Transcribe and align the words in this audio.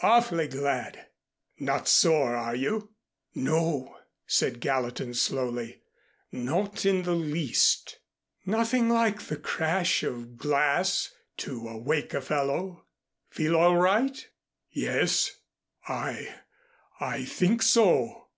Awfully 0.00 0.48
glad. 0.48 1.08
Not 1.58 1.86
sore, 1.86 2.34
are 2.34 2.54
you?" 2.54 2.94
"No," 3.34 3.98
said 4.26 4.60
Gallatin 4.60 5.12
slowly. 5.12 5.82
"Not 6.32 6.86
in 6.86 7.02
the 7.02 7.12
least." 7.14 7.98
"Nothing 8.46 8.88
like 8.88 9.24
the 9.26 9.36
crash 9.36 10.02
of 10.02 10.38
glass 10.38 11.12
to 11.36 11.68
awake 11.68 12.14
a 12.14 12.22
fellow. 12.22 12.86
Feel 13.28 13.54
all 13.54 13.76
right?" 13.76 14.26
"Yes, 14.70 15.32
I 15.86 16.34
I 16.98 17.26
think 17.26 17.60
so." 17.60 18.28